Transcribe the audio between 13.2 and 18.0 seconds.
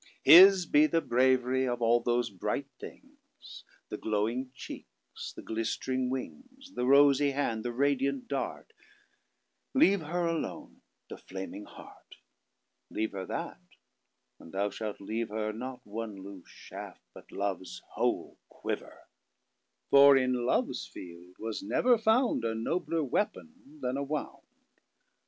that; and thou shalt leave herNot one loose shaft but love's